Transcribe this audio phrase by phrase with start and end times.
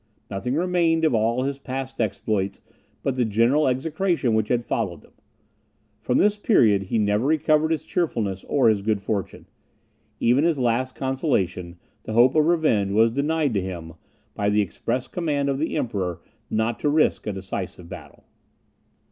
[0.31, 2.59] Nothing remained of all his past exploits,
[3.03, 5.13] but the general execration which had followed them.
[6.01, 9.45] From this period, he never recovered his cheerfulness or his good fortune.
[10.19, 13.93] Even his last consolation, the hope of revenge, was denied to him,
[14.33, 18.23] by the express command of the Emperor not to risk a decisive battle.